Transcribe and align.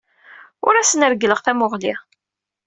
Ur 0.67 0.73
asent-reggleɣ 0.75 1.39
tamuɣli. 1.41 1.93